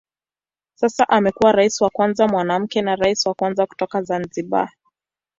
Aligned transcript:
Sasa 0.75 1.03
amekuwa 1.09 1.51
rais 1.51 1.81
wa 1.81 1.89
kwanza 1.89 2.27
mwanamke 2.27 2.81
na 2.81 2.95
rais 2.95 3.25
wa 3.25 3.33
kwanza 3.33 3.65
kutoka 3.65 4.01
Zanzibar. 4.03 4.69